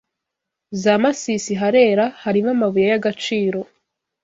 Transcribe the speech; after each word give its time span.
Za 0.81 0.93
Masisi 1.01 1.53
harera, 1.61 2.05
harimo 2.21 2.49
amabuye 2.55 2.87
y’agaciro 2.91 3.59